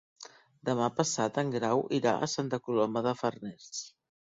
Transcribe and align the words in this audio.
Demà 0.69 0.87
passat 1.01 1.39
en 1.43 1.53
Grau 1.57 1.85
irà 2.01 2.17
a 2.17 2.33
Santa 2.37 2.63
Coloma 2.67 3.09
de 3.11 3.19
Farners. 3.25 3.75